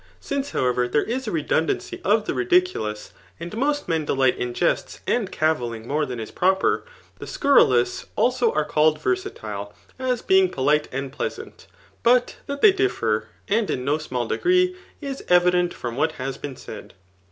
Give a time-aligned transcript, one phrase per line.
[0.19, 4.99] Since^ fapweyer, there is a re4oAdanq^ i)f the ridiculottfy and most men delight in jests
[5.05, 6.83] and c^ yflling more than is proper;
[7.19, 11.79] the scurrilous also are called, versatile, as being polite and pleasant men.
[12.01, 16.55] But that th€y £ffer, and in no small degree, is e>'ident from what h^ been
[16.55, 16.95] said.